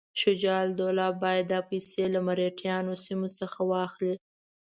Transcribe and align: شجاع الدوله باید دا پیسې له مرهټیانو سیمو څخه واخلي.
شجاع 0.21 0.57
الدوله 0.67 1.07
باید 1.21 1.45
دا 1.53 1.59
پیسې 1.69 2.03
له 2.13 2.19
مرهټیانو 2.27 2.93
سیمو 3.05 3.27
څخه 3.39 3.59
واخلي. 3.71 4.13